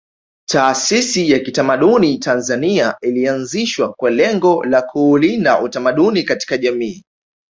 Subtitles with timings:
[0.49, 7.03] Taasisi ya kitamaduni Tanzania ilianzishwa kwa lengo la kuulinda utamaduni katika jamii